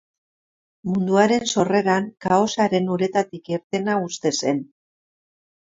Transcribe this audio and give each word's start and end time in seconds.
Munduaren 0.93 1.43
sorreran 1.51 2.09
kaosaren 2.27 2.89
uretatik 2.97 3.55
irtena 3.59 3.99
uste 4.11 4.37
zen. 4.41 4.65